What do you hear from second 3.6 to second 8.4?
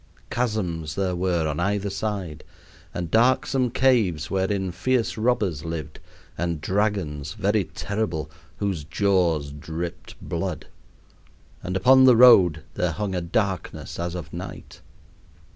caves wherein fierce robbers lived, and dragons, very terrible,